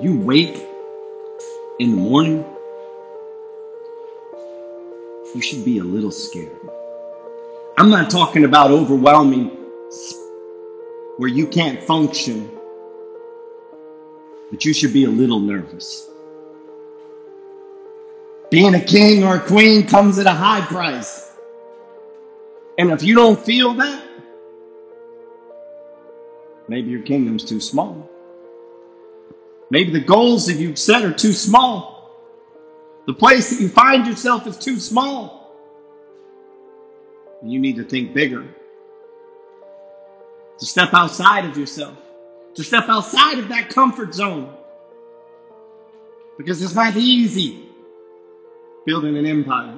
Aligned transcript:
You 0.00 0.16
wake 0.20 0.64
in 1.80 1.90
the 1.90 1.96
morning, 1.96 2.44
you 5.34 5.40
should 5.40 5.64
be 5.64 5.78
a 5.78 5.82
little 5.82 6.12
scared. 6.12 6.56
I'm 7.76 7.90
not 7.90 8.08
talking 8.08 8.44
about 8.44 8.70
overwhelming 8.70 9.50
where 11.16 11.28
you 11.28 11.48
can't 11.48 11.82
function, 11.82 12.48
but 14.52 14.64
you 14.64 14.72
should 14.72 14.92
be 14.92 15.02
a 15.02 15.10
little 15.10 15.40
nervous. 15.40 16.08
Being 18.50 18.76
a 18.76 18.80
king 18.80 19.24
or 19.24 19.34
a 19.34 19.40
queen 19.40 19.84
comes 19.84 20.20
at 20.20 20.26
a 20.26 20.30
high 20.30 20.60
price. 20.60 21.32
And 22.78 22.92
if 22.92 23.02
you 23.02 23.16
don't 23.16 23.38
feel 23.40 23.74
that, 23.74 24.04
maybe 26.68 26.88
your 26.88 27.02
kingdom's 27.02 27.44
too 27.44 27.60
small. 27.60 28.08
Maybe 29.70 29.90
the 29.90 30.00
goals 30.00 30.46
that 30.46 30.54
you've 30.54 30.78
set 30.78 31.04
are 31.04 31.12
too 31.12 31.32
small. 31.32 31.98
The 33.06 33.14
place 33.14 33.50
that 33.50 33.60
you 33.60 33.68
find 33.68 34.06
yourself 34.06 34.46
is 34.46 34.56
too 34.56 34.78
small. 34.78 35.54
And 37.42 37.52
you 37.52 37.58
need 37.58 37.76
to 37.76 37.84
think 37.84 38.14
bigger. 38.14 38.46
To 40.58 40.66
step 40.66 40.92
outside 40.92 41.44
of 41.44 41.56
yourself. 41.56 41.96
To 42.54 42.64
step 42.64 42.88
outside 42.88 43.38
of 43.38 43.48
that 43.48 43.68
comfort 43.70 44.14
zone. 44.14 44.52
Because 46.36 46.62
it's 46.62 46.74
not 46.74 46.96
easy 46.96 47.68
building 48.86 49.16
an 49.18 49.26
empire. 49.26 49.76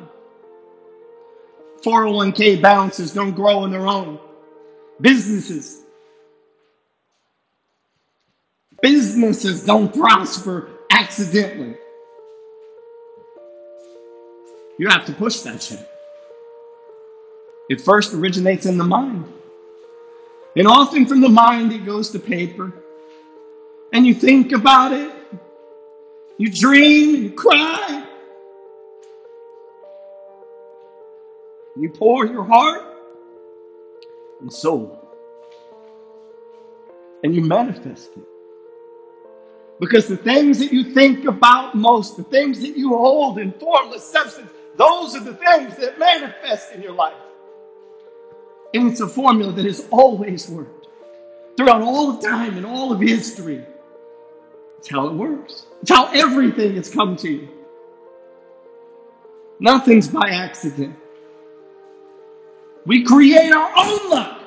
401k 1.82 2.62
balances 2.62 3.12
don't 3.12 3.32
grow 3.32 3.58
on 3.58 3.70
their 3.70 3.86
own. 3.86 4.20
Businesses. 5.00 5.82
Businesses 8.82 9.64
don't 9.64 9.94
prosper 9.94 10.70
accidentally. 10.90 11.76
You 14.78 14.88
have 14.88 15.04
to 15.06 15.12
push 15.12 15.40
that 15.40 15.62
shit. 15.62 15.86
It 17.68 17.80
first 17.80 18.14
originates 18.14 18.66
in 18.66 18.78
the 18.78 18.84
mind. 18.84 19.24
And 20.56 20.66
often 20.66 21.06
from 21.06 21.20
the 21.20 21.28
mind, 21.28 21.72
it 21.72 21.84
goes 21.84 22.10
to 22.10 22.18
paper. 22.18 22.72
And 23.92 24.06
you 24.06 24.14
think 24.14 24.52
about 24.52 24.92
it. 24.92 25.12
You 26.38 26.50
dream 26.50 27.22
you 27.22 27.30
cry. 27.30 28.06
You 31.76 31.90
pour 31.90 32.26
your 32.26 32.44
heart 32.44 32.82
and 34.40 34.52
soul. 34.52 34.98
And 37.22 37.34
you 37.34 37.42
manifest 37.42 38.10
it. 38.16 38.24
Because 39.80 40.06
the 40.06 40.16
things 40.16 40.58
that 40.58 40.72
you 40.72 40.84
think 40.84 41.24
about 41.24 41.74
most, 41.74 42.18
the 42.18 42.22
things 42.24 42.60
that 42.60 42.76
you 42.76 42.90
hold 42.90 43.38
in 43.38 43.50
formless 43.52 44.04
substance, 44.04 44.50
those 44.76 45.16
are 45.16 45.20
the 45.20 45.34
things 45.34 45.74
that 45.78 45.98
manifest 45.98 46.72
in 46.72 46.82
your 46.82 46.92
life. 46.92 47.14
And 48.74 48.90
it's 48.90 49.00
a 49.00 49.08
formula 49.08 49.52
that 49.52 49.64
has 49.64 49.88
always 49.90 50.48
worked 50.50 50.88
throughout 51.56 51.80
all 51.80 52.10
of 52.10 52.22
time 52.22 52.58
and 52.58 52.66
all 52.66 52.92
of 52.92 53.00
history. 53.00 53.64
It's 54.78 54.88
how 54.88 55.08
it 55.08 55.14
works. 55.14 55.66
It's 55.80 55.90
how 55.90 56.10
everything 56.12 56.76
has 56.76 56.90
come 56.90 57.16
to 57.16 57.30
you. 57.30 57.48
Nothing's 59.60 60.08
by 60.08 60.28
accident. 60.28 60.96
We 62.86 63.02
create 63.02 63.52
our 63.52 63.72
own 63.76 64.10
luck. 64.10 64.42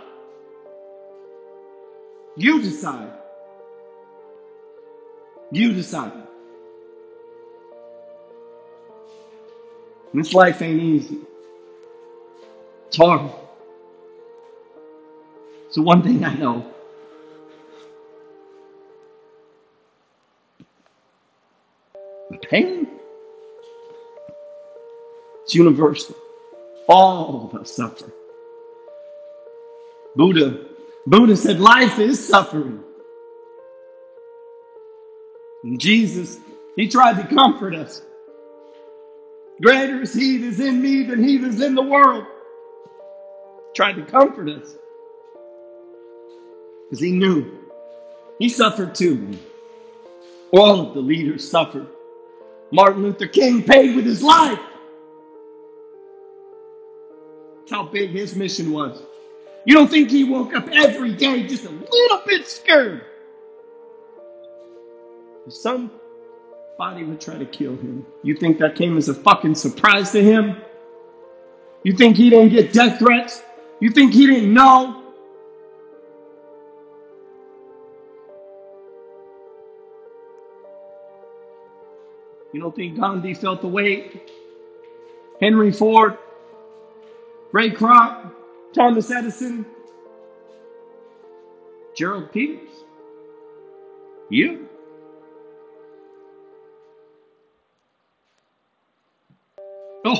You 2.35 2.61
decide. 2.61 3.13
You 5.53 5.71
decide. 5.71 6.11
This 10.11 10.33
life 10.33 10.63
ain't 10.63 10.81
easy. 10.81 11.19
It's 12.87 12.97
hard. 12.97 13.29
So 15.69 15.83
one 15.83 16.01
thing 16.01 16.25
I 16.25 16.33
know. 16.33 16.65
The 22.31 22.37
pain, 22.37 22.87
it's 25.43 25.53
universal. 25.53 26.15
All 26.89 27.51
of 27.53 27.61
us 27.61 27.75
suffer. 27.75 28.11
Buddha, 30.15 30.65
Buddha 31.05 31.37
said 31.37 31.59
life 31.59 31.99
is 31.99 32.27
suffering. 32.27 32.83
Jesus, 35.77 36.39
he 36.75 36.87
tried 36.87 37.21
to 37.21 37.35
comfort 37.35 37.73
us. 37.73 38.01
Greater 39.61 40.01
is 40.01 40.13
he 40.13 40.37
that 40.37 40.47
is 40.47 40.59
in 40.59 40.81
me 40.81 41.03
than 41.03 41.23
he 41.23 41.37
that 41.37 41.47
is 41.47 41.61
in 41.61 41.75
the 41.75 41.81
world. 41.81 42.25
Tried 43.73 43.93
to 43.93 44.03
comfort 44.03 44.49
us. 44.49 44.75
Because 46.85 46.99
he 46.99 47.11
knew. 47.11 47.59
He 48.39 48.49
suffered 48.49 48.93
too. 48.93 49.37
All 50.51 50.81
of 50.81 50.93
the 50.93 50.99
leaders 50.99 51.49
suffered. 51.49 51.87
Martin 52.71 53.03
Luther 53.03 53.27
King 53.27 53.63
paid 53.63 53.95
with 53.95 54.05
his 54.05 54.21
life. 54.21 54.59
That's 57.59 57.71
how 57.71 57.83
big 57.83 58.09
his 58.09 58.35
mission 58.35 58.71
was. 58.71 59.01
You 59.65 59.75
don't 59.75 59.89
think 59.89 60.09
he 60.09 60.25
woke 60.25 60.53
up 60.53 60.67
every 60.73 61.13
day 61.13 61.47
just 61.47 61.65
a 61.65 61.69
little 61.69 62.21
bit 62.25 62.47
scared? 62.47 63.05
Somebody 65.49 67.03
would 67.03 67.19
try 67.19 67.37
to 67.37 67.45
kill 67.45 67.75
him. 67.75 68.05
You 68.23 68.35
think 68.35 68.59
that 68.59 68.75
came 68.75 68.97
as 68.97 69.09
a 69.09 69.13
fucking 69.13 69.55
surprise 69.55 70.11
to 70.11 70.23
him? 70.23 70.57
You 71.83 71.93
think 71.93 72.15
he 72.15 72.29
didn't 72.29 72.49
get 72.49 72.71
death 72.71 72.99
threats? 72.99 73.41
You 73.79 73.91
think 73.91 74.13
he 74.13 74.25
didn't 74.25 74.53
know? 74.53 75.03
You 82.53 82.61
don't 82.61 82.75
think 82.75 82.97
Gandhi 82.97 83.33
felt 83.33 83.61
the 83.61 83.67
weight? 83.67 84.31
Henry 85.41 85.71
Ford, 85.71 86.17
Ray 87.51 87.71
Kroc, 87.71 88.31
Thomas 88.73 89.11
Edison, 89.11 89.65
Gerald 91.95 92.31
Peters? 92.31 92.69
You? 94.29 94.69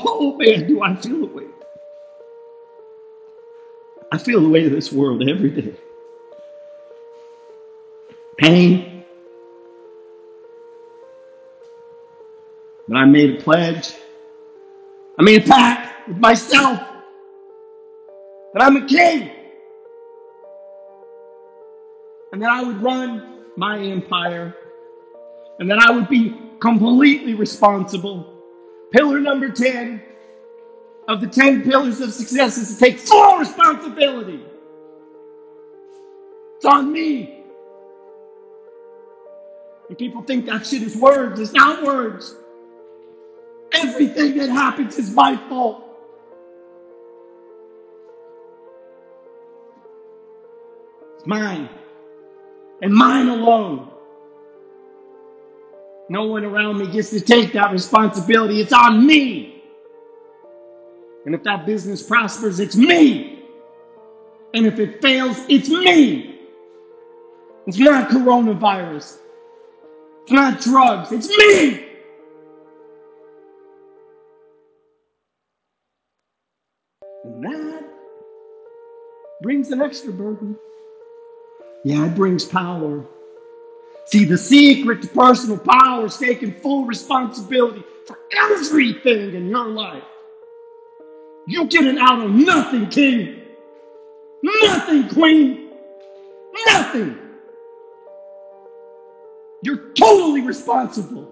Oh 0.04 0.36
man, 0.36 0.66
do 0.66 0.82
I 0.82 0.96
feel 0.96 1.20
the 1.20 1.26
weight. 1.26 1.50
I 4.10 4.18
feel 4.18 4.40
the 4.40 4.48
weight 4.48 4.66
of 4.66 4.72
this 4.72 4.92
world 4.92 5.28
every 5.28 5.50
day. 5.50 5.74
Pain. 8.38 9.04
But 12.88 12.96
I 12.96 13.04
made 13.06 13.38
a 13.38 13.42
pledge. 13.42 13.94
I 15.18 15.22
made 15.22 15.44
a 15.44 15.46
pact 15.48 16.08
with 16.08 16.18
myself 16.18 16.78
that 18.52 18.62
I'm 18.62 18.76
a 18.76 18.86
king. 18.86 19.30
And 22.32 22.42
that 22.42 22.50
I 22.50 22.62
would 22.62 22.82
run 22.82 23.44
my 23.56 23.78
empire. 23.78 24.54
And 25.58 25.70
that 25.70 25.78
I 25.78 25.92
would 25.92 26.08
be 26.08 26.36
completely 26.60 27.34
responsible. 27.34 28.33
Pillar 28.94 29.18
number 29.18 29.48
10 29.48 30.00
of 31.08 31.20
the 31.20 31.26
10 31.26 31.64
pillars 31.64 32.00
of 32.00 32.12
success 32.12 32.56
is 32.56 32.74
to 32.74 32.78
take 32.78 33.00
full 33.00 33.38
responsibility. 33.38 34.40
It's 36.54 36.64
on 36.64 36.92
me. 36.92 37.42
And 39.88 39.98
people 39.98 40.22
think 40.22 40.46
that 40.46 40.64
shit 40.64 40.82
is 40.82 40.94
words. 40.94 41.40
It's 41.40 41.52
not 41.52 41.82
words. 41.82 42.36
Everything 43.72 44.36
that 44.36 44.50
happens 44.50 44.96
is 44.96 45.10
my 45.10 45.36
fault. 45.48 45.82
It's 51.16 51.26
mine. 51.26 51.68
And 52.80 52.94
mine 52.94 53.26
alone. 53.26 53.90
No 56.08 56.24
one 56.26 56.44
around 56.44 56.78
me 56.78 56.86
gets 56.90 57.10
to 57.10 57.20
take 57.20 57.52
that 57.54 57.72
responsibility. 57.72 58.60
It's 58.60 58.72
on 58.72 59.06
me. 59.06 59.62
And 61.24 61.34
if 61.34 61.42
that 61.44 61.64
business 61.64 62.02
prospers, 62.02 62.60
it's 62.60 62.76
me. 62.76 63.42
And 64.52 64.66
if 64.66 64.78
it 64.78 65.00
fails, 65.00 65.38
it's 65.48 65.68
me. 65.68 66.38
It's 67.66 67.78
not 67.78 68.10
coronavirus. 68.10 69.18
It's 70.22 70.32
not 70.32 70.60
drugs. 70.60 71.12
It's 71.12 71.28
me. 71.28 71.88
And 77.24 77.42
that 77.44 77.84
brings 79.42 79.70
an 79.70 79.80
extra 79.80 80.12
burden. 80.12 80.56
Yeah, 81.84 82.06
it 82.06 82.14
brings 82.14 82.44
power. 82.44 83.04
See, 84.06 84.24
the 84.24 84.36
secret 84.38 85.02
to 85.02 85.08
personal 85.08 85.58
power 85.58 86.06
is 86.06 86.16
taking 86.16 86.52
full 86.52 86.84
responsibility 86.84 87.82
for 88.06 88.18
everything 88.36 89.34
in 89.34 89.48
your 89.48 89.68
life. 89.68 90.04
You 91.46 91.66
getting 91.66 91.98
out 91.98 92.24
of 92.24 92.30
nothing, 92.30 92.88
king. 92.88 93.42
Nothing, 94.42 95.08
queen. 95.08 95.70
Nothing. 96.66 97.18
You're 99.62 99.92
totally 99.94 100.42
responsible. 100.42 101.30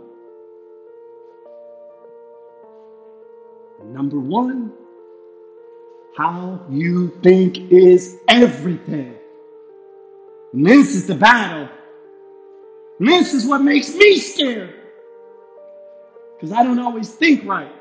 Number 3.84 4.18
one, 4.18 4.72
how 6.16 6.60
you 6.70 7.08
think 7.22 7.70
is 7.70 8.18
everything. 8.28 9.16
And 10.52 10.66
this 10.66 10.94
is 10.94 11.06
the 11.06 11.14
battle. 11.14 11.68
And 13.02 13.10
this 13.10 13.34
is 13.34 13.44
what 13.46 13.62
makes 13.62 13.92
me 13.96 14.16
scared. 14.16 14.74
Because 16.36 16.52
I 16.52 16.62
don't 16.62 16.78
always 16.78 17.10
think 17.10 17.44
right. 17.44 17.74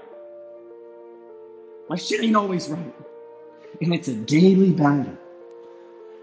My 1.88 1.96
shit 1.96 2.24
ain't 2.24 2.36
always 2.36 2.70
right. 2.70 2.96
And 3.82 3.94
it's 3.94 4.08
a 4.08 4.16
daily 4.16 4.72
battle. 4.72 5.16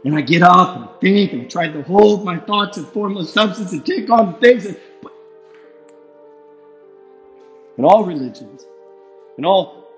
And 0.05 0.17
I 0.17 0.21
get 0.21 0.43
up 0.43 0.77
and 0.77 0.89
think 1.01 1.33
and 1.33 1.49
try 1.49 1.69
to 1.69 1.83
hold 1.85 2.25
my 2.25 2.41
thoughts 2.41 2.77
in 2.77 2.87
formless 2.87 3.33
substance 3.33 3.71
and 3.71 3.87
take 3.87 4.11
on 4.11 4.41
things. 4.41 4.67
And, 4.67 4.77
in 7.77 7.85
all 7.85 8.05
religions, 8.05 8.67
in 9.37 9.45
all 9.45 9.93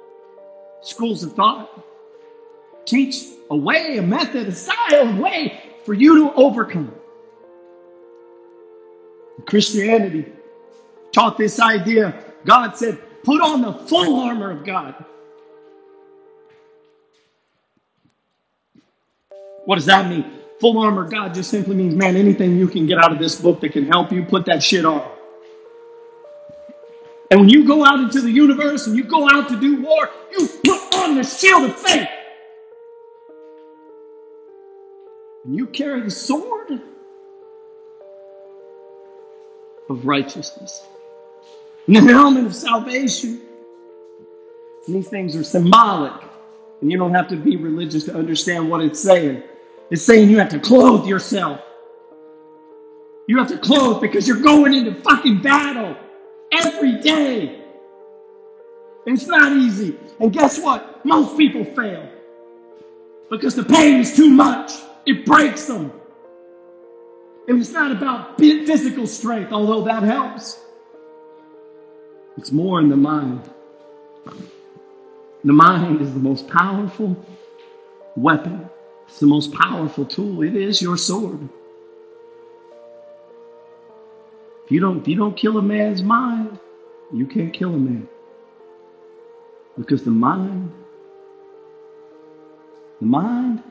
schools 0.82 1.22
of 1.22 1.32
thought, 1.32 1.82
teach 2.84 3.24
a 3.50 3.56
way, 3.56 3.96
a 3.96 4.02
method, 4.02 4.48
a 4.48 4.52
style, 4.52 5.08
a 5.08 5.22
way 5.22 5.58
for 5.86 5.94
you 5.94 6.18
to 6.18 6.34
overcome. 6.34 6.99
Christianity 9.46 10.32
taught 11.12 11.38
this 11.38 11.60
idea. 11.60 12.14
God 12.44 12.76
said, 12.76 12.98
put 13.22 13.40
on 13.40 13.62
the 13.62 13.72
full 13.72 14.20
armor 14.20 14.50
of 14.50 14.64
God. 14.64 15.04
What 19.64 19.76
does 19.76 19.86
that 19.86 20.08
mean? 20.08 20.24
Full 20.60 20.78
armor 20.78 21.04
of 21.04 21.10
God 21.10 21.34
just 21.34 21.50
simply 21.50 21.74
means, 21.76 21.94
man, 21.94 22.16
anything 22.16 22.56
you 22.56 22.68
can 22.68 22.86
get 22.86 22.98
out 22.98 23.12
of 23.12 23.18
this 23.18 23.40
book 23.40 23.60
that 23.60 23.72
can 23.72 23.86
help 23.86 24.12
you, 24.12 24.24
put 24.24 24.44
that 24.46 24.62
shit 24.62 24.84
on. 24.84 25.08
And 27.30 27.40
when 27.40 27.48
you 27.48 27.66
go 27.66 27.84
out 27.84 28.00
into 28.00 28.20
the 28.20 28.30
universe 28.30 28.86
and 28.86 28.96
you 28.96 29.04
go 29.04 29.28
out 29.30 29.48
to 29.50 29.60
do 29.60 29.80
war, 29.80 30.10
you 30.32 30.48
put 30.64 30.94
on 30.96 31.14
the 31.14 31.22
shield 31.22 31.70
of 31.70 31.76
faith. 31.76 32.08
And 35.44 35.54
you 35.56 35.66
carry 35.66 36.00
the 36.00 36.10
sword 36.10 36.82
of 39.90 40.06
righteousness 40.06 40.86
and 41.86 42.08
the 42.08 42.12
helmet 42.12 42.46
of 42.46 42.54
salvation. 42.54 43.40
And 44.86 44.94
these 44.96 45.08
things 45.08 45.36
are 45.36 45.44
symbolic. 45.44 46.12
And 46.80 46.90
you 46.90 46.96
don't 46.96 47.14
have 47.14 47.28
to 47.28 47.36
be 47.36 47.56
religious 47.56 48.04
to 48.04 48.14
understand 48.14 48.70
what 48.70 48.80
it's 48.80 49.00
saying. 49.00 49.42
It's 49.90 50.02
saying 50.02 50.30
you 50.30 50.38
have 50.38 50.48
to 50.50 50.60
clothe 50.60 51.06
yourself. 51.06 51.60
You 53.26 53.38
have 53.38 53.48
to 53.48 53.58
clothe 53.58 54.00
because 54.00 54.26
you're 54.26 54.40
going 54.40 54.72
into 54.72 54.94
fucking 55.02 55.42
battle 55.42 55.96
every 56.52 57.00
day. 57.00 57.62
And 59.06 59.16
it's 59.16 59.26
not 59.26 59.52
easy. 59.52 59.96
And 60.20 60.32
guess 60.32 60.58
what? 60.60 61.04
Most 61.04 61.36
people 61.36 61.64
fail 61.64 62.08
because 63.30 63.54
the 63.54 63.64
pain 63.64 64.00
is 64.00 64.14
too 64.16 64.28
much. 64.28 64.72
It 65.06 65.26
breaks 65.26 65.66
them. 65.66 65.92
And 67.50 67.60
it's 67.60 67.72
not 67.72 67.90
about 67.90 68.38
physical 68.38 69.08
strength, 69.08 69.50
although 69.50 69.82
that 69.82 70.04
helps. 70.04 70.60
It's 72.38 72.52
more 72.52 72.78
in 72.78 72.88
the 72.88 72.96
mind. 72.96 73.42
The 75.42 75.52
mind 75.52 76.00
is 76.00 76.14
the 76.14 76.20
most 76.20 76.46
powerful 76.46 77.16
weapon. 78.14 78.70
It's 79.08 79.18
the 79.18 79.26
most 79.26 79.52
powerful 79.52 80.04
tool. 80.06 80.42
It 80.42 80.54
is 80.54 80.80
your 80.80 80.96
sword. 80.96 81.48
If 84.64 84.70
you 84.70 84.78
don't, 84.78 85.00
if 85.00 85.08
you 85.08 85.16
don't 85.16 85.36
kill 85.36 85.58
a 85.58 85.62
man's 85.62 86.04
mind, 86.04 86.56
you 87.12 87.26
can't 87.26 87.52
kill 87.52 87.74
a 87.74 87.78
man. 87.78 88.08
Because 89.76 90.04
the 90.04 90.12
mind, 90.12 90.70
the 93.00 93.06
mind, 93.06 93.64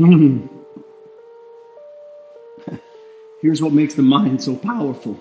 here's 3.42 3.60
what 3.60 3.72
makes 3.72 3.94
the 3.94 4.02
mind 4.02 4.42
so 4.42 4.56
powerful. 4.56 5.18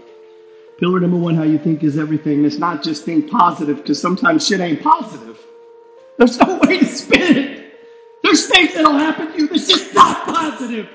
Pillar 0.80 1.02
number 1.02 1.18
one, 1.18 1.36
how 1.36 1.44
you 1.44 1.60
think 1.60 1.84
is 1.84 1.98
everything. 1.98 2.46
It's 2.46 2.58
not 2.58 2.82
just 2.82 3.04
think 3.04 3.30
positive, 3.30 3.78
because 3.78 4.02
sometimes 4.02 4.48
shit 4.48 4.62
ain't 4.62 4.82
positive. 4.82 5.38
There's 6.18 6.40
no 6.40 6.60
way 6.60 6.80
to 6.80 6.86
spin 6.86 7.38
it. 7.38 7.74
There's 8.24 8.48
things 8.48 8.74
that'll 8.74 8.94
happen 8.94 9.34
to 9.34 9.38
you 9.38 9.48
that's 9.50 9.68
just 9.68 9.94
not 9.94 10.26
positive. 10.26 10.88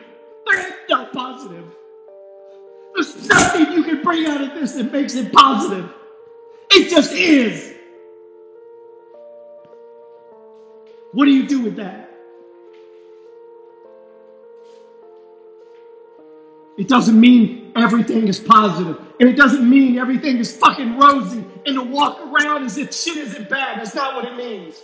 There 0.47 0.67
ain't 0.67 0.75
no 0.89 1.07
positive. 1.07 1.67
There's 2.95 3.29
nothing 3.29 3.73
you 3.73 3.85
can 3.85 4.03
bring 4.03 4.27
out 4.27 4.41
of 4.41 4.55
this 4.55 4.73
that 4.73 4.91
makes 4.93 5.15
it 5.15 5.31
positive. 5.31 5.93
It 6.71 6.89
just 6.89 7.13
is. 7.13 7.75
What 11.13 11.27
do 11.27 11.33
you 11.33 11.47
do 11.47 11.61
with 11.61 11.77
that? 11.77 12.14
It 16.76 16.88
doesn't 16.88 17.19
mean 17.19 17.73
everything 17.76 18.26
is 18.26 18.41
positive, 18.41 19.00
and 19.21 19.29
it 19.29 19.37
doesn't 19.37 19.69
mean 19.69 19.99
everything 19.99 20.38
is 20.38 20.56
fucking 20.56 20.99
rosy 20.99 21.44
and 21.67 21.76
to 21.76 21.82
walk 21.82 22.21
around 22.21 22.65
as 22.65 22.79
if 22.79 22.93
shit 22.93 23.17
isn't 23.17 23.49
bad. 23.49 23.79
That's 23.79 23.94
not 23.94 24.15
what 24.17 24.25
it 24.25 24.37
means. 24.37 24.82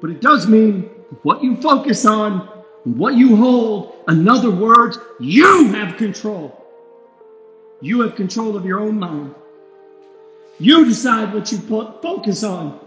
But 0.00 0.10
it 0.10 0.20
does 0.20 0.48
mean 0.48 0.90
what 1.22 1.42
you 1.42 1.56
focus 1.56 2.04
on, 2.06 2.48
what 2.84 3.14
you 3.14 3.36
hold. 3.36 3.96
In 4.08 4.28
other 4.28 4.50
words, 4.50 4.98
you 5.20 5.72
have 5.74 5.96
control. 5.96 6.56
You 7.80 8.00
have 8.00 8.16
control 8.16 8.56
of 8.56 8.64
your 8.64 8.80
own 8.80 8.98
mind. 8.98 9.34
You 10.58 10.84
decide 10.84 11.32
what 11.32 11.50
you 11.52 11.58
put, 11.58 12.02
focus 12.02 12.44
on. 12.44 12.80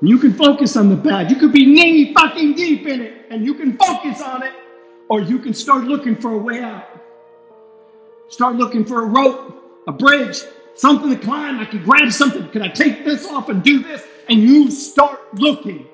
You 0.00 0.18
can 0.18 0.32
focus 0.34 0.76
on 0.76 0.88
the 0.88 0.96
bad. 0.96 1.30
You 1.30 1.36
could 1.36 1.52
be 1.52 1.66
knee 1.66 2.14
fucking 2.14 2.54
deep 2.54 2.86
in 2.86 3.00
it, 3.00 3.26
and 3.30 3.44
you 3.44 3.54
can 3.54 3.76
focus 3.76 4.22
on 4.22 4.44
it, 4.44 4.52
or 5.08 5.20
you 5.20 5.38
can 5.38 5.54
start 5.54 5.84
looking 5.84 6.16
for 6.16 6.32
a 6.32 6.38
way 6.38 6.62
out. 6.62 6.86
Start 8.28 8.56
looking 8.56 8.84
for 8.84 9.02
a 9.02 9.06
rope, 9.06 9.62
a 9.86 9.92
bridge, 9.92 10.42
something 10.74 11.10
to 11.10 11.16
climb. 11.16 11.58
I 11.58 11.64
can 11.64 11.82
grab 11.82 12.12
something. 12.12 12.48
Can 12.50 12.62
I 12.62 12.68
take 12.68 13.04
this 13.04 13.26
off 13.26 13.48
and 13.48 13.62
do 13.62 13.82
this? 13.82 14.04
And 14.28 14.38
you 14.40 14.70
start 14.70 15.34
looking. 15.34 15.86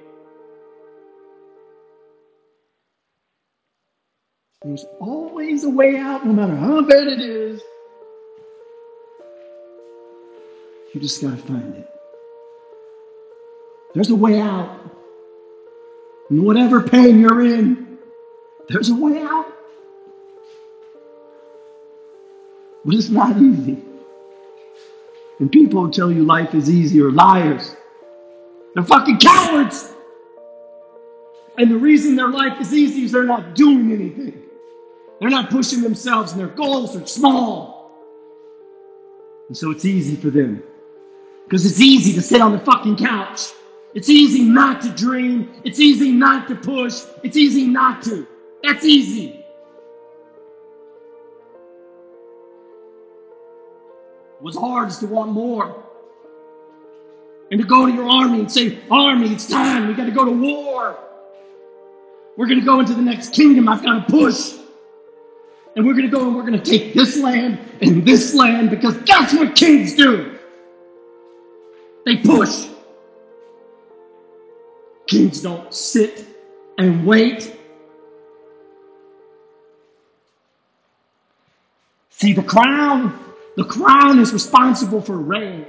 There's 4.62 4.84
always 4.98 5.64
a 5.64 5.70
way 5.70 5.98
out, 5.98 6.26
no 6.26 6.32
matter 6.32 6.56
how 6.56 6.80
bad 6.80 7.06
it 7.06 7.20
is. 7.20 7.60
You 10.92 11.00
just 11.00 11.20
got 11.20 11.30
to 11.32 11.36
find 11.36 11.74
it. 11.76 11.90
There's 13.94 14.10
a 14.10 14.14
way 14.14 14.40
out. 14.40 14.80
And 16.30 16.44
whatever 16.44 16.80
pain 16.80 17.20
you're 17.20 17.42
in, 17.42 17.93
there's 18.68 18.88
a 18.90 18.94
way 18.94 19.20
out. 19.20 19.46
But 22.84 22.94
it's 22.94 23.08
not 23.08 23.36
easy. 23.40 23.82
And 25.38 25.50
people 25.50 25.84
who 25.84 25.90
tell 25.90 26.12
you 26.12 26.24
life 26.24 26.54
is 26.54 26.70
easy 26.70 27.00
are 27.00 27.10
liars. 27.10 27.74
They're 28.74 28.84
fucking 28.84 29.18
cowards. 29.18 29.92
And 31.56 31.70
the 31.70 31.76
reason 31.76 32.16
their 32.16 32.28
life 32.28 32.60
is 32.60 32.72
easy 32.72 33.04
is 33.04 33.12
they're 33.12 33.24
not 33.24 33.54
doing 33.54 33.92
anything. 33.92 34.42
They're 35.20 35.30
not 35.30 35.50
pushing 35.50 35.80
themselves, 35.80 36.32
and 36.32 36.40
their 36.40 36.48
goals 36.48 36.96
are 36.96 37.06
small. 37.06 37.92
And 39.48 39.56
so 39.56 39.70
it's 39.70 39.84
easy 39.84 40.16
for 40.16 40.30
them. 40.30 40.62
Because 41.44 41.64
it's 41.66 41.80
easy 41.80 42.12
to 42.14 42.22
sit 42.22 42.40
on 42.40 42.52
the 42.52 42.58
fucking 42.58 42.96
couch. 42.96 43.52
It's 43.94 44.08
easy 44.08 44.42
not 44.42 44.82
to 44.82 44.90
dream. 44.90 45.52
It's 45.62 45.78
easy 45.78 46.10
not 46.10 46.48
to 46.48 46.56
push. 46.56 47.02
It's 47.22 47.36
easy 47.36 47.66
not 47.66 48.02
to. 48.04 48.26
That's 48.64 48.84
easy. 48.86 49.44
What's 54.40 54.56
hard 54.56 54.88
is 54.88 54.96
to 54.98 55.06
want 55.06 55.32
more. 55.32 55.84
And 57.50 57.60
to 57.60 57.66
go 57.66 57.84
to 57.84 57.92
your 57.92 58.08
army 58.08 58.40
and 58.40 58.50
say, 58.50 58.78
Army, 58.90 59.32
it's 59.32 59.46
time. 59.46 59.86
We 59.86 59.92
got 59.92 60.06
to 60.06 60.10
go 60.10 60.24
to 60.24 60.30
war. 60.30 60.98
We're 62.38 62.46
going 62.46 62.58
to 62.58 62.64
go 62.64 62.80
into 62.80 62.94
the 62.94 63.02
next 63.02 63.34
kingdom. 63.34 63.68
I've 63.68 63.82
got 63.82 64.06
to 64.06 64.10
push. 64.10 64.54
And 65.76 65.84
we're 65.84 65.92
going 65.92 66.10
to 66.10 66.16
go 66.16 66.26
and 66.26 66.34
we're 66.34 66.46
going 66.46 66.58
to 66.58 66.70
take 66.70 66.94
this 66.94 67.18
land 67.18 67.58
and 67.82 68.06
this 68.06 68.32
land 68.34 68.70
because 68.70 68.98
that's 69.02 69.34
what 69.34 69.54
kings 69.54 69.94
do. 69.94 70.38
They 72.06 72.16
push. 72.16 72.66
Kings 75.06 75.42
don't 75.42 75.72
sit 75.72 76.24
and 76.78 77.04
wait. 77.06 77.53
See, 82.24 82.32
the 82.32 82.42
crown, 82.42 83.22
the 83.54 83.64
crown 83.64 84.18
is 84.18 84.32
responsible 84.32 85.02
for 85.02 85.18
rain. 85.18 85.66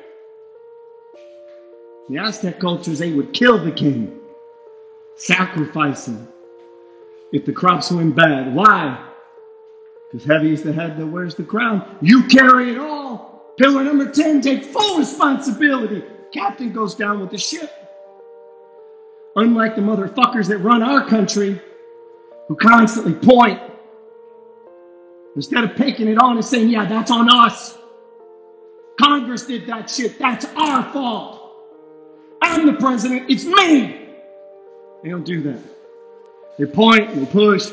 The 2.08 2.18
Aztec 2.18 2.62
cultures, 2.62 2.98
they 2.98 3.12
would 3.12 3.34
kill 3.34 3.58
the 3.58 3.74
king, 3.74 4.18
sacrifice 5.18 6.08
him 6.08 6.30
if 7.34 7.44
the 7.44 7.52
crops 7.52 7.92
went 7.92 8.16
bad. 8.16 8.56
Why? 8.56 9.06
Because 10.10 10.26
heavy 10.26 10.54
is 10.54 10.64
the 10.64 10.72
head 10.72 10.96
that 10.96 11.06
wears 11.06 11.36
the 11.36 11.44
crown. 11.44 11.98
You 12.02 12.24
carry 12.24 12.72
it 12.72 12.78
all. 12.78 13.54
Pillar 13.58 13.84
number 13.84 14.10
10, 14.10 14.40
take 14.40 14.64
full 14.64 14.98
responsibility. 14.98 16.06
Captain 16.34 16.72
goes 16.72 16.96
down 16.96 17.20
with 17.20 17.32
the 17.32 17.38
ship. 17.38 17.70
Unlike 19.36 19.76
the 19.76 19.82
motherfuckers 19.82 20.48
that 20.48 20.60
run 20.60 20.82
our 20.82 21.06
country, 21.06 21.62
who 22.48 22.56
constantly 22.56 23.14
point, 23.14 23.60
instead 25.36 25.64
of 25.64 25.76
taking 25.76 26.08
it 26.08 26.18
on 26.18 26.38
and 26.38 26.46
saying, 26.46 26.70
yeah, 26.70 26.86
that's 26.86 27.12
on 27.12 27.30
us. 27.30 27.78
Congress 29.00 29.46
did 29.46 29.68
that 29.68 29.90
shit. 29.90 30.18
That's 30.18 30.46
our 30.56 30.84
fault. 30.94 31.42
I'm 32.42 32.66
the 32.66 32.74
president. 32.74 33.30
It's 33.30 33.46
me. 33.46 34.08
They 35.04 35.10
don't 35.10 35.26
do 35.26 35.42
that. 35.44 35.60
They 36.58 36.66
point, 36.66 37.14
they 37.16 37.26
push. 37.26 37.70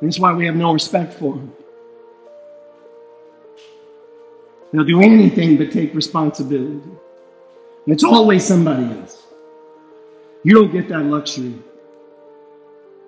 That's 0.00 0.18
why 0.18 0.32
we 0.32 0.46
have 0.46 0.56
no 0.56 0.72
respect 0.72 1.14
for 1.14 1.34
them. 1.34 1.52
They'll 4.72 4.84
do 4.84 5.00
anything 5.00 5.56
but 5.56 5.72
take 5.72 5.94
responsibility. 5.94 6.80
And 6.82 7.94
it's 7.94 8.04
always 8.04 8.44
somebody 8.44 8.84
else. 8.84 9.26
You 10.44 10.54
don't 10.54 10.72
get 10.72 10.88
that 10.88 11.00
luxury. 11.00 11.54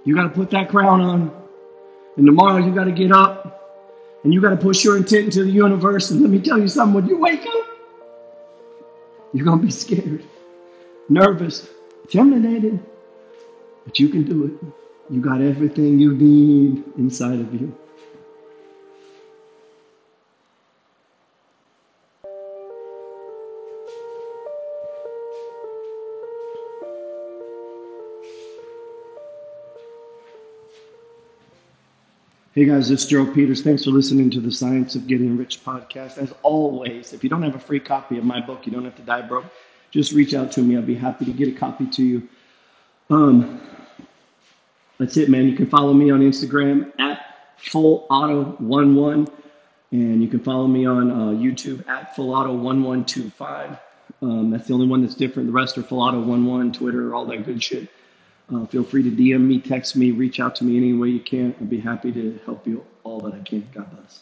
You 0.05 0.15
got 0.15 0.23
to 0.25 0.31
put 0.31 0.51
that 0.51 0.69
crown 0.69 1.01
on. 1.01 1.43
And 2.21 2.27
tomorrow 2.27 2.59
you 2.59 2.75
got 2.75 2.85
to 2.85 2.93
get 2.93 3.13
up 3.13 4.21
and 4.25 4.35
you 4.35 4.43
got 4.43 4.51
to 4.51 4.57
push 4.59 4.85
your 4.85 4.99
intent 4.99 5.25
into 5.25 5.43
the 5.43 5.51
universe. 5.51 6.11
And 6.11 6.21
let 6.21 6.29
me 6.29 6.39
tell 6.39 6.59
you 6.59 6.69
something 6.69 6.93
when 6.93 7.09
you 7.09 7.17
wake 7.17 7.47
up, 7.47 7.67
you're 9.33 9.47
going 9.47 9.59
to 9.59 9.65
be 9.65 9.73
scared, 9.73 10.23
nervous, 11.09 11.67
intimidated, 12.03 12.79
but 13.87 13.99
you 13.99 14.11
can 14.11 14.25
do 14.25 14.45
it. 14.45 14.53
You 15.11 15.23
got 15.23 15.41
everything 15.41 15.99
you 15.99 16.13
need 16.13 16.85
inside 16.99 17.41
of 17.41 17.55
you. 17.55 17.75
Hey 32.61 32.67
guys, 32.67 32.91
this 32.91 33.05
is 33.05 33.09
Joe 33.09 33.25
Peters. 33.25 33.63
Thanks 33.63 33.85
for 33.85 33.91
listening 33.91 34.29
to 34.33 34.39
the 34.39 34.53
Science 34.53 34.95
of 34.95 35.07
Getting 35.07 35.39
Rich 35.39 35.65
podcast. 35.65 36.19
As 36.19 36.35
always, 36.43 37.15
if 37.15 37.25
you 37.25 37.31
don't 37.31 37.43
have 37.43 37.55
a 37.55 37.59
free 37.59 37.81
copy 37.81 38.19
of 38.19 38.25
my 38.25 38.39
book, 38.39 38.67
you 38.67 38.71
don't 38.71 38.85
have 38.85 38.97
to 38.97 39.03
die 39.03 39.23
broke. 39.23 39.47
Just 39.91 40.13
reach 40.13 40.35
out 40.35 40.53
to 40.53 40.61
me. 40.61 40.77
I'll 40.77 40.83
be 40.83 40.95
happy 40.95 41.25
to 41.25 41.33
get 41.33 41.49
a 41.49 41.59
copy 41.59 41.87
to 41.87 42.05
you. 42.05 42.29
Um, 43.09 43.63
that's 44.99 45.17
it, 45.17 45.31
man. 45.31 45.47
You 45.49 45.57
can 45.57 45.71
follow 45.71 45.95
me 45.95 46.11
on 46.11 46.21
Instagram 46.21 46.93
at 47.01 47.25
Full 47.57 48.07
Auto 48.11 48.59
11 48.61 49.27
and 49.93 50.23
you 50.23 50.29
can 50.29 50.41
follow 50.41 50.67
me 50.67 50.85
on 50.85 51.11
uh, 51.11 51.15
YouTube 51.41 51.89
at 51.89 52.15
Full 52.15 52.35
Auto 52.35 52.53
1125 52.53 53.79
um, 54.21 54.51
That's 54.51 54.69
the 54.69 54.75
only 54.75 54.87
one 54.87 55.01
that's 55.01 55.15
different. 55.15 55.47
The 55.47 55.55
rest 55.55 55.79
are 55.79 55.83
Full 55.83 56.03
Auto 56.03 56.23
11 56.23 56.75
Twitter, 56.75 57.15
all 57.15 57.25
that 57.25 57.47
good 57.47 57.63
shit. 57.63 57.89
Uh, 58.53 58.67
feel 58.67 58.85
free 58.85 59.03
to 59.03 59.11
DM 59.11 59.43
me, 59.47 59.61
text 59.61 59.95
me, 59.97 60.11
reach 60.11 60.41
out 60.41 60.57
to 60.57 60.65
me 60.65 60.77
any 60.77 60.93
way 60.93 61.09
you 61.09 61.21
can. 61.21 61.55
I'd 61.61 61.71
be 61.71 61.81
happy 61.81 62.13
to 62.13 62.39
help 62.45 62.67
you 62.67 62.85
all 63.05 63.21
that 63.21 63.35
I 63.35 63.41
can. 63.41 63.69
God 63.73 63.91
bless. 63.91 64.21